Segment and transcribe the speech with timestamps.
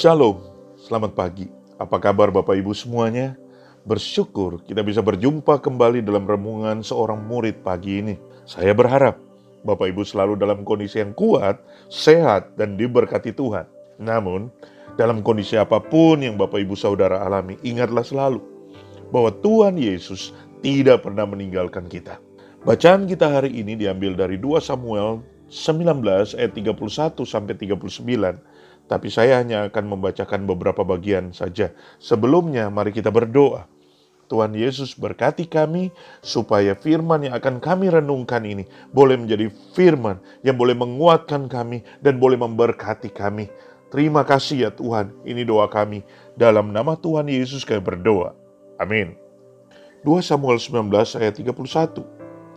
[0.00, 0.40] Shalom,
[0.80, 1.44] selamat pagi.
[1.76, 3.36] Apa kabar Bapak Ibu semuanya?
[3.84, 8.16] Bersyukur kita bisa berjumpa kembali dalam renungan seorang murid pagi ini.
[8.48, 9.20] Saya berharap
[9.60, 11.60] Bapak Ibu selalu dalam kondisi yang kuat,
[11.92, 13.68] sehat, dan diberkati Tuhan.
[14.00, 14.48] Namun,
[14.96, 18.40] dalam kondisi apa pun yang Bapak Ibu Saudara alami, ingatlah selalu
[19.12, 20.32] bahwa Tuhan Yesus
[20.64, 22.16] tidak pernah meninggalkan kita.
[22.64, 25.20] Bacaan kita hari ini diambil dari 2 Samuel
[25.52, 28.48] 19 ayat 31 sampai 39
[28.90, 31.70] tapi saya hanya akan membacakan beberapa bagian saja.
[32.02, 33.70] Sebelumnya, mari kita berdoa.
[34.26, 35.90] Tuhan Yesus berkati kami
[36.22, 38.62] supaya firman yang akan kami renungkan ini
[38.94, 43.50] boleh menjadi firman yang boleh menguatkan kami dan boleh memberkati kami.
[43.90, 46.06] Terima kasih ya Tuhan, ini doa kami.
[46.38, 48.34] Dalam nama Tuhan Yesus kami berdoa.
[48.78, 49.18] Amin.
[50.06, 52.06] 2 Samuel 19 ayat 31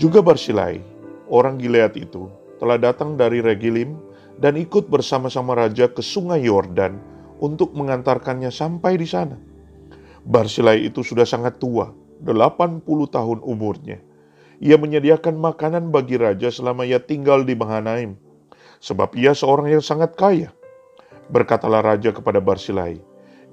[0.00, 0.80] Juga Barsilai,
[1.28, 4.07] orang Gilead itu, telah datang dari Regilim
[4.38, 6.98] dan ikut bersama-sama raja ke sungai Yordan
[7.42, 9.34] untuk mengantarkannya sampai di sana.
[10.22, 11.90] Barsilai itu sudah sangat tua,
[12.22, 13.98] 80 tahun umurnya.
[14.58, 18.18] Ia menyediakan makanan bagi raja selama ia tinggal di Mahanaim,
[18.82, 20.50] sebab ia seorang yang sangat kaya.
[21.30, 22.98] Berkatalah raja kepada Barsilai,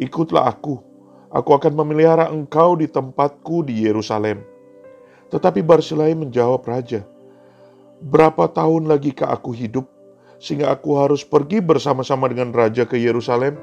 [0.01, 0.81] "Ikutlah aku,
[1.29, 4.41] aku akan memelihara engkau di tempatku di Yerusalem."
[5.29, 7.05] Tetapi Barsilai menjawab raja,
[8.01, 9.85] "Berapa tahun lagi ke aku hidup
[10.39, 13.55] sehingga aku harus pergi bersama-sama dengan raja ke Yerusalem.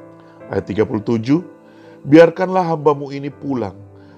[0.53, 1.43] Ayat 37,
[2.05, 3.77] biarkanlah hambamu ini pulang,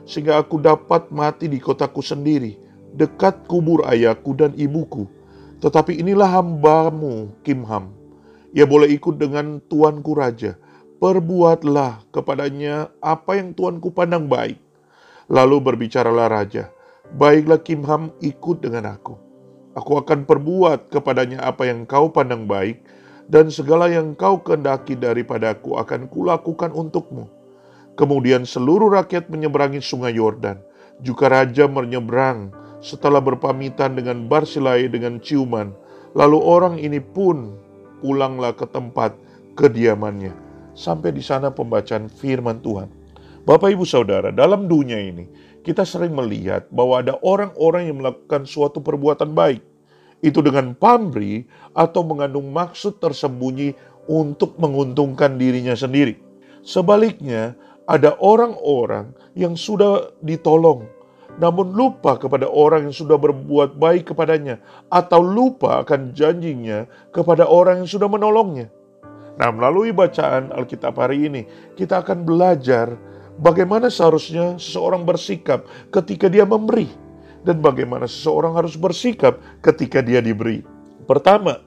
[0.09, 2.59] sehingga aku dapat mati di kotaku sendiri,
[2.95, 5.07] dekat kubur ayahku dan ibuku.
[5.63, 7.95] Tetapi inilah hambamu, Kimham.
[8.55, 10.55] Ia boleh ikut dengan tuanku raja.
[11.03, 14.61] Perbuatlah kepadanya apa yang tuanku pandang baik.
[15.27, 16.69] Lalu berbicaralah raja,
[17.17, 19.24] baiklah Kimham ikut dengan aku.
[19.75, 22.79] Aku akan perbuat kepadanya apa yang kau pandang baik,
[23.27, 27.27] dan segala yang kau kehendaki daripadaku akan kulakukan untukmu.
[27.95, 30.59] Kemudian seluruh rakyat menyeberangi sungai Yordan.
[31.03, 35.75] Juga raja menyeberang setelah berpamitan dengan Barsilai dengan ciuman.
[36.15, 37.59] Lalu orang ini pun
[37.99, 39.15] pulanglah ke tempat
[39.59, 40.35] kediamannya.
[40.75, 42.91] Sampai di sana pembacaan firman Tuhan.
[43.47, 45.27] Bapak Ibu Saudara, dalam dunia ini
[45.65, 49.65] kita sering melihat bahwa ada orang-orang yang melakukan suatu perbuatan baik.
[50.21, 53.73] Itu dengan pamrih atau mengandung maksud tersembunyi
[54.05, 56.21] untuk menguntungkan dirinya sendiri.
[56.61, 60.89] Sebaliknya, ada orang-orang yang sudah ditolong,
[61.37, 67.85] namun lupa kepada orang yang sudah berbuat baik kepadanya, atau lupa akan janjinya kepada orang
[67.85, 68.73] yang sudah menolongnya.
[69.35, 71.43] Nah, melalui bacaan Alkitab hari ini,
[71.75, 72.97] kita akan belajar
[73.41, 76.87] bagaimana seharusnya seseorang bersikap ketika dia memberi
[77.45, 80.65] dan bagaimana seseorang harus bersikap ketika dia diberi.
[81.05, 81.61] Pertama,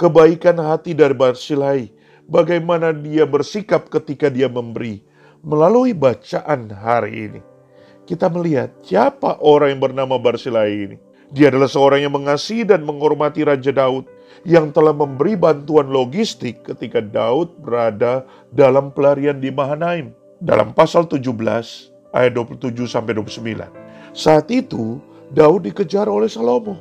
[0.00, 1.94] kebaikan hati dari Barsilai,
[2.26, 5.04] bagaimana dia bersikap ketika dia memberi.
[5.42, 7.40] Melalui bacaan hari ini,
[8.06, 10.96] kita melihat siapa orang yang bernama Barsilai ini.
[11.32, 14.04] Dia adalah seorang yang mengasihi dan menghormati Raja Daud
[14.44, 18.22] yang telah memberi bantuan logistik ketika Daud berada
[18.52, 20.12] dalam pelarian di Mahanaim
[20.42, 21.22] dalam pasal 17
[22.10, 23.62] ayat 27 sampai 29.
[24.10, 24.98] Saat itu
[25.30, 26.74] Daud dikejar oleh Salomo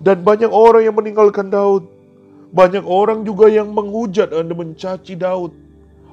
[0.00, 1.92] dan banyak orang yang meninggalkan Daud.
[2.56, 5.52] Banyak orang juga yang menghujat dan mencaci Daud.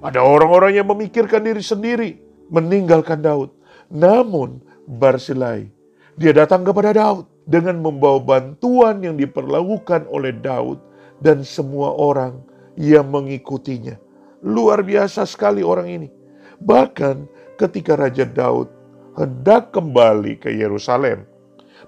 [0.04, 2.20] Ada orang-orang yang memikirkan diri sendiri
[2.52, 3.56] meninggalkan Daud.
[3.88, 5.72] Namun Barsilai
[6.20, 10.84] dia datang kepada Daud dengan membawa bantuan yang diperlakukan oleh Daud
[11.24, 12.44] dan semua orang
[12.76, 13.96] yang mengikutinya.
[14.44, 16.23] Luar biasa sekali orang ini.
[16.63, 17.28] Bahkan
[17.59, 18.72] ketika Raja Daud
[19.19, 21.28] hendak kembali ke Yerusalem,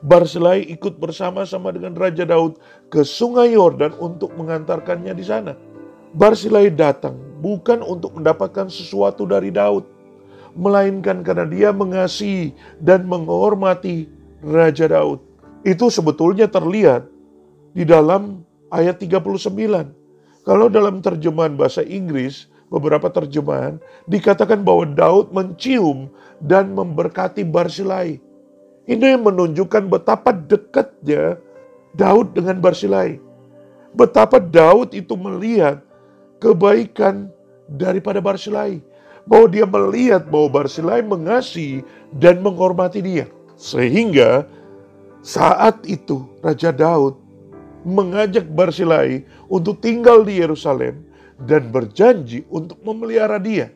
[0.03, 2.59] Barsilai ikut bersama-sama dengan Raja Daud
[2.91, 5.55] ke sungai Yordan untuk mengantarkannya di sana.
[6.11, 9.87] Barsilai datang bukan untuk mendapatkan sesuatu dari Daud,
[10.55, 12.51] melainkan karena dia mengasihi
[12.83, 14.11] dan menghormati
[14.43, 15.23] Raja Daud.
[15.63, 17.07] Itu sebetulnya terlihat
[17.71, 19.39] di dalam ayat 39.
[20.45, 26.11] Kalau dalam terjemahan bahasa Inggris, beberapa terjemahan dikatakan bahwa Daud mencium
[26.43, 28.19] dan memberkati Barsilai.
[28.83, 31.39] Ini menunjukkan betapa dekatnya
[31.95, 33.23] Daud dengan Barsilai.
[33.95, 35.79] Betapa Daud itu melihat
[36.43, 37.31] kebaikan
[37.72, 38.83] daripada Barsilai.
[39.25, 41.81] Bahwa dia melihat bahwa Barsilai mengasihi
[42.13, 43.25] dan menghormati dia.
[43.57, 44.45] Sehingga
[45.25, 47.17] saat itu Raja Daud
[47.87, 51.04] mengajak Barsilai untuk tinggal di Yerusalem
[51.43, 53.72] dan berjanji untuk memelihara dia.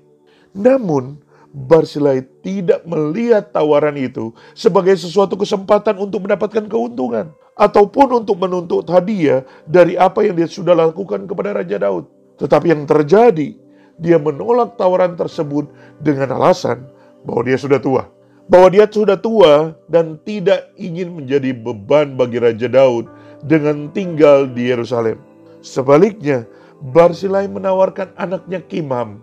[0.56, 1.20] Namun,
[1.50, 9.42] Barsilai tidak melihat tawaran itu sebagai sesuatu kesempatan untuk mendapatkan keuntungan ataupun untuk menuntut hadiah
[9.66, 12.06] dari apa yang dia sudah lakukan kepada Raja Daud.
[12.38, 13.58] Tetapi yang terjadi,
[14.00, 15.68] dia menolak tawaran tersebut
[16.00, 16.86] dengan alasan
[17.26, 18.08] bahwa dia sudah tua.
[18.46, 23.10] Bahwa dia sudah tua dan tidak ingin menjadi beban bagi Raja Daud
[23.42, 25.18] dengan tinggal di Yerusalem.
[25.66, 26.48] Sebaliknya,
[26.80, 29.20] Barsilai menawarkan anaknya Kimham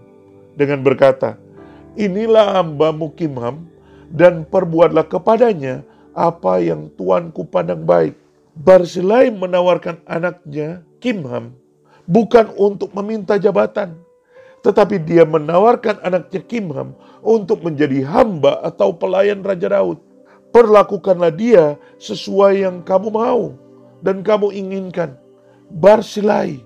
[0.61, 1.41] dengan berkata,
[1.97, 3.65] Inilah hambamu Kimham
[4.13, 5.81] dan perbuatlah kepadanya
[6.13, 8.13] apa yang tuanku pandang baik.
[8.61, 11.57] Barsilai menawarkan anaknya Kimham
[12.05, 13.97] bukan untuk meminta jabatan,
[14.61, 16.93] tetapi dia menawarkan anaknya Kimham
[17.25, 19.97] untuk menjadi hamba atau pelayan Raja Daud.
[20.53, 23.57] Perlakukanlah dia sesuai yang kamu mau
[24.05, 25.17] dan kamu inginkan.
[25.73, 26.61] Barsilai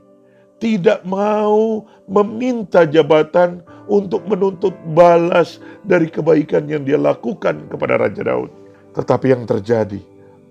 [0.60, 8.52] tidak mau meminta jabatan untuk menuntut balas dari kebaikan yang dia lakukan kepada Raja Daud.
[8.94, 9.98] Tetapi yang terjadi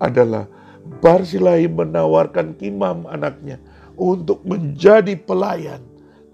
[0.02, 0.44] adalah
[1.00, 3.62] Barsilai menawarkan Kimam anaknya
[3.94, 5.80] untuk menjadi pelayan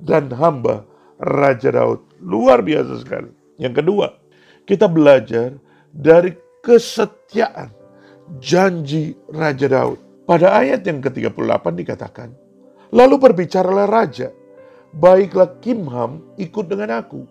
[0.00, 0.82] dan hamba
[1.20, 2.00] Raja Daud.
[2.24, 3.30] Luar biasa sekali.
[3.60, 4.06] Yang kedua,
[4.64, 5.54] kita belajar
[5.92, 6.34] dari
[6.64, 7.70] kesetiaan
[8.42, 9.98] janji Raja Daud.
[10.26, 12.34] Pada ayat yang ke-38 dikatakan,
[12.94, 14.30] Lalu berbicaralah Raja,
[14.94, 17.26] baiklah Kimham ikut dengan aku.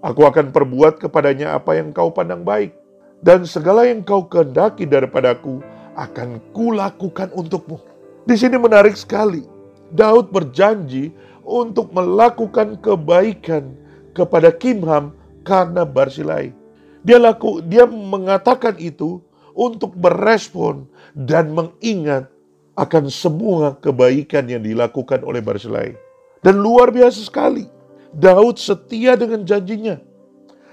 [0.00, 2.72] Aku akan perbuat kepadanya apa yang kau pandang baik.
[3.20, 5.60] Dan segala yang kau kehendaki daripadaku
[5.92, 7.76] akan kulakukan untukmu.
[8.24, 9.44] Di sini menarik sekali.
[9.92, 11.12] Daud berjanji
[11.44, 13.74] untuk melakukan kebaikan
[14.14, 15.12] kepada Kimham
[15.42, 16.54] karena Barsilai.
[17.02, 19.20] Dia laku, dia mengatakan itu
[19.52, 22.30] untuk berespon dan mengingat
[22.80, 25.92] akan semua kebaikan yang dilakukan oleh Barsilai.
[26.40, 27.68] Dan luar biasa sekali.
[28.16, 30.00] Daud setia dengan janjinya.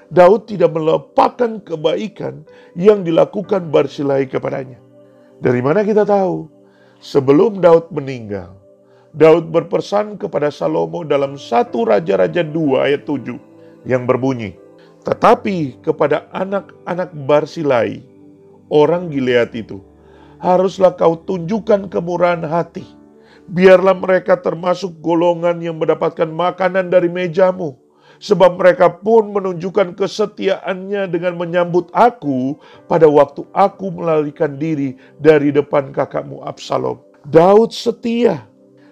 [0.07, 2.47] Daud tidak melupakan kebaikan
[2.79, 4.79] yang dilakukan Barsilai kepadanya.
[5.43, 6.47] Dari mana kita tahu?
[7.03, 8.55] Sebelum Daud meninggal,
[9.11, 13.35] Daud berpesan kepada Salomo dalam satu Raja-Raja 2 ayat 7
[13.85, 14.55] yang berbunyi,
[15.05, 18.01] Tetapi kepada anak-anak Barsilai,
[18.71, 19.83] orang Gilead itu,
[20.37, 22.97] haruslah kau tunjukkan kemurahan hati
[23.47, 27.79] Biarlah mereka termasuk golongan yang mendapatkan makanan dari mejamu.
[28.17, 32.57] Sebab mereka pun menunjukkan kesetiaannya dengan menyambut aku
[32.89, 36.99] pada waktu aku melarikan diri dari depan kakakmu Absalom.
[37.29, 38.43] Daud setia.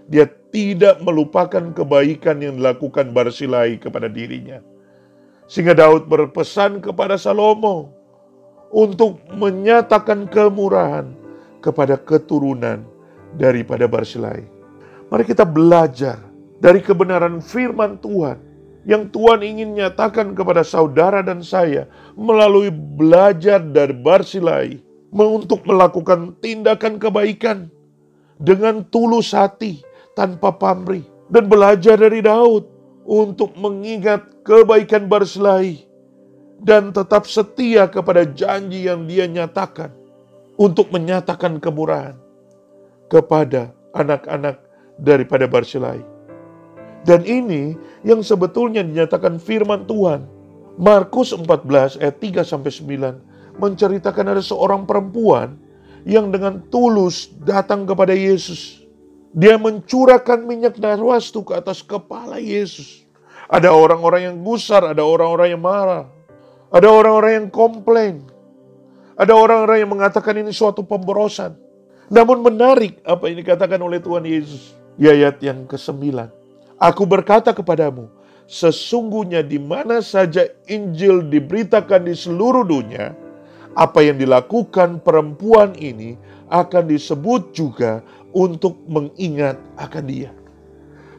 [0.05, 4.61] Dia tidak melupakan kebaikan yang dilakukan Barsilai kepada dirinya.
[5.49, 7.89] Sehingga Daud berpesan kepada Salomo
[8.69, 11.24] untuk menyatakan kemurahan
[11.65, 12.85] kepada keturunan
[13.33, 14.45] daripada Barsilai.
[15.09, 16.21] Mari kita belajar
[16.61, 18.37] dari kebenaran firman Tuhan
[18.85, 24.77] yang Tuhan ingin nyatakan kepada saudara dan saya melalui belajar dari Barsilai
[25.09, 27.73] untuk melakukan tindakan kebaikan
[28.37, 29.81] dengan tulus hati
[30.13, 31.01] tanpa pamrih
[31.33, 32.69] dan belajar dari Daud
[33.09, 35.81] untuk mengingat kebaikan Barsilai
[36.61, 40.04] dan tetap setia kepada janji yang dia nyatakan
[40.55, 42.15] untuk menyatakan kemurahan
[43.11, 44.59] kepada anak-anak
[44.99, 46.01] daripada Barsilai.
[47.05, 50.25] Dan ini yang sebetulnya dinyatakan firman Tuhan.
[50.75, 55.55] Markus 14 ayat 3 sampai 9 menceritakan ada seorang perempuan
[56.03, 58.83] yang dengan tulus datang kepada Yesus.
[59.31, 63.03] Dia mencurahkan minyak narwastu ke atas kepala Yesus.
[63.47, 66.07] Ada orang-orang yang gusar, ada orang-orang yang marah.
[66.73, 68.15] Ada orang-orang yang komplain.
[69.15, 71.55] Ada orang-orang yang mengatakan ini suatu pemborosan.
[72.11, 74.75] Namun menarik apa yang dikatakan oleh Tuhan Yesus.
[74.95, 76.15] Di ayat yang ke-9.
[76.79, 78.07] Aku berkata kepadamu,
[78.47, 83.15] sesungguhnya di mana saja Injil diberitakan di seluruh dunia,
[83.75, 86.15] apa yang dilakukan perempuan ini
[86.47, 87.99] akan disebut juga
[88.31, 90.31] untuk mengingat akan dia.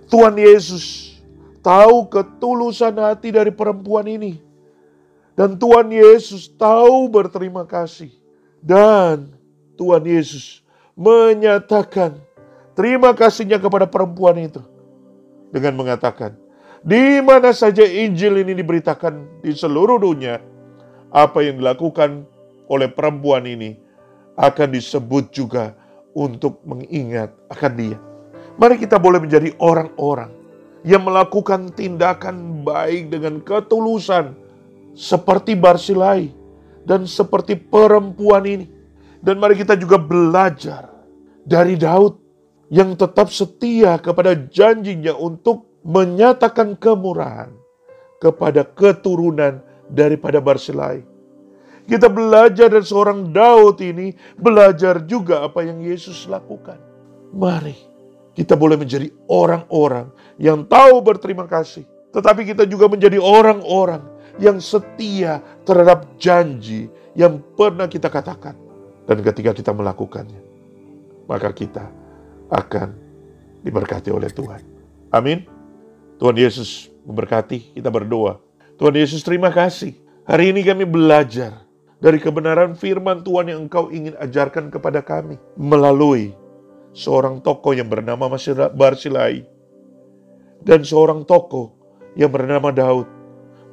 [0.09, 1.17] Tuhan Yesus
[1.61, 4.46] tahu ketulusan hati dari perempuan ini.
[5.37, 8.09] Dan Tuhan Yesus tahu berterima kasih.
[8.65, 9.37] Dan
[9.77, 10.65] Tuhan Yesus
[10.97, 12.17] menyatakan
[12.73, 14.65] terima kasihnya kepada perempuan itu
[15.53, 16.35] dengan mengatakan,
[16.81, 20.41] di mana saja Injil ini diberitakan di seluruh dunia,
[21.13, 22.25] apa yang dilakukan
[22.67, 23.77] oleh perempuan ini
[24.41, 25.77] akan disebut juga
[26.17, 27.99] untuk mengingat akan dia.
[28.57, 30.33] Mari kita boleh menjadi orang-orang
[30.81, 34.46] yang melakukan tindakan baik dengan ketulusan
[34.97, 36.33] seperti Barsilai
[36.89, 38.67] dan seperti perempuan ini.
[39.21, 40.89] Dan mari kita juga belajar
[41.45, 42.17] dari Daud
[42.73, 47.53] yang tetap setia kepada janjinya untuk menyatakan kemurahan
[48.19, 51.05] kepada keturunan daripada Barsilai.
[51.87, 56.83] Kita belajar dari seorang Daud ini, belajar juga apa yang Yesus lakukan.
[57.31, 57.79] Mari
[58.35, 65.41] kita boleh menjadi orang-orang yang tahu berterima kasih, tetapi kita juga menjadi orang-orang yang setia
[65.65, 68.57] terhadap janji yang pernah kita katakan.
[69.07, 70.43] Dan ketika kita melakukannya,
[71.31, 71.87] maka kita
[72.51, 72.95] akan
[73.63, 74.63] diberkati oleh Tuhan.
[75.15, 75.47] Amin.
[76.19, 78.43] Tuhan Yesus memberkati, kita berdoa.
[78.77, 79.95] Tuhan Yesus terima kasih.
[80.27, 81.65] Hari ini kami belajar
[82.03, 85.39] dari kebenaran firman Tuhan yang engkau ingin ajarkan kepada kami.
[85.55, 86.35] Melalui
[86.93, 88.27] seorang tokoh yang bernama
[88.75, 89.47] Barsilai.
[90.67, 91.73] Dan seorang tokoh
[92.19, 93.07] yang bernama Daud.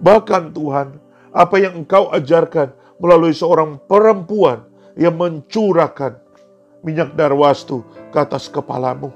[0.02, 0.98] Bahkan Tuhan,
[1.34, 6.22] apa yang engkau ajarkan melalui seorang perempuan yang mencurahkan
[6.86, 7.82] minyak darwastu
[8.14, 9.10] ke atas kepalamu.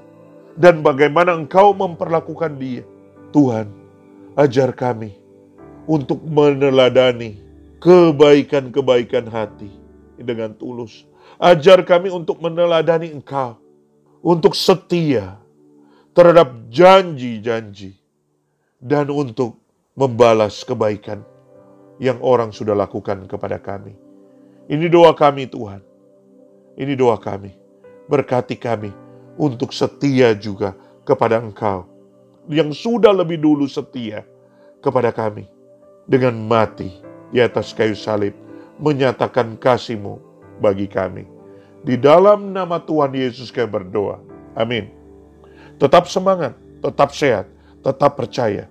[0.58, 2.82] Dan bagaimana engkau memperlakukan dia.
[3.30, 3.70] Tuhan,
[4.34, 5.14] ajar kami
[5.86, 7.38] untuk meneladani
[7.78, 9.70] kebaikan-kebaikan hati
[10.18, 11.06] dengan tulus.
[11.38, 13.54] Ajar kami untuk meneladani engkau.
[14.18, 15.38] Untuk setia
[16.10, 17.94] terhadap janji-janji.
[18.82, 19.62] Dan untuk
[19.98, 21.26] membalas kebaikan
[21.98, 23.98] yang orang sudah lakukan kepada kami.
[24.70, 25.82] Ini doa kami Tuhan.
[26.78, 27.50] Ini doa kami.
[28.06, 28.94] Berkati kami
[29.34, 31.90] untuk setia juga kepada Engkau.
[32.46, 34.22] Yang sudah lebih dulu setia
[34.78, 35.50] kepada kami.
[36.06, 36.94] Dengan mati
[37.34, 38.38] di atas kayu salib.
[38.78, 40.22] Menyatakan kasihmu
[40.62, 41.26] bagi kami.
[41.82, 44.22] Di dalam nama Tuhan Yesus kami berdoa.
[44.54, 44.94] Amin.
[45.82, 47.50] Tetap semangat, tetap sehat,
[47.82, 48.70] tetap percaya.